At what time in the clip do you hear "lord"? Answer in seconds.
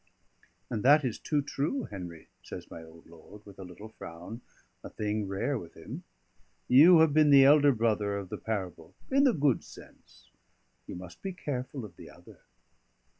3.05-3.45